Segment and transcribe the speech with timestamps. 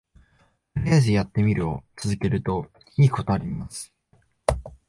[0.73, 2.65] とりあえずやってみるを続けると
[2.97, 3.93] いいことあります